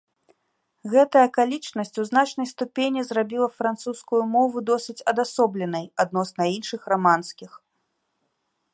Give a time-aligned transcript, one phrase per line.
[0.93, 7.51] Гэтая акалічнасць у значнай ступені зрабіла французскую мову досыць адасобленай адносна іншых раманскіх.